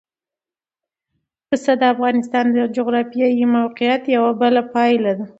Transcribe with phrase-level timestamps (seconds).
[1.47, 4.31] پسه د افغانستان د جغرافیایي موقیعت یوه
[4.73, 5.25] پایله ده.